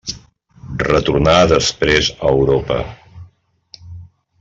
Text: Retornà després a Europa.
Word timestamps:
Retornà 0.83 1.35
després 1.53 2.11
a 2.15 2.33
Europa. 2.33 2.81